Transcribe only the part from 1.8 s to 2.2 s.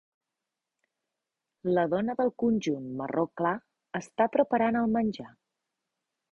dona